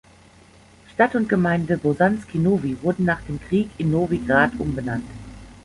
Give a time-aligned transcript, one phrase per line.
[0.91, 5.07] Stadt und Gemeinde "Bosanski Novi" wurden nach dem Krieg in Novi Grad umbenannt.